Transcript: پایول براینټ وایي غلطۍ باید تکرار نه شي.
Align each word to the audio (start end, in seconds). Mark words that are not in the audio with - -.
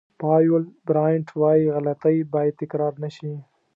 پایول 0.21 0.63
براینټ 0.87 1.27
وایي 1.41 1.65
غلطۍ 1.75 2.17
باید 2.33 2.53
تکرار 2.61 2.93
نه 3.03 3.09
شي. 3.15 3.33